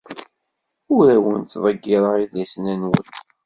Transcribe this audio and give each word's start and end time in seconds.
Ur 0.95 1.05
awen-ttḍeggireɣ 1.15 2.13
idlisen-nwen. 2.23 3.03